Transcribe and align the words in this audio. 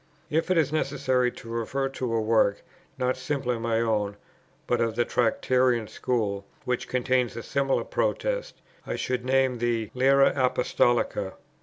If 0.31 0.49
it 0.49 0.57
is 0.57 0.73
necessary 0.73 1.31
to 1.33 1.49
refer 1.49 1.87
to 1.87 2.13
a 2.15 2.19
work, 2.19 2.63
not 2.97 3.15
simply 3.15 3.59
my 3.59 3.79
own, 3.81 4.17
but 4.65 4.81
of 4.81 4.95
the 4.95 5.05
Tractarian 5.05 5.87
school, 5.87 6.43
which 6.65 6.87
contains 6.87 7.35
a 7.35 7.43
similar 7.43 7.83
protest, 7.83 8.63
I 8.87 8.95
should 8.95 9.23
name 9.23 9.59
the 9.59 9.91
Lyra 9.93 10.33
Apostolica. 10.35 11.33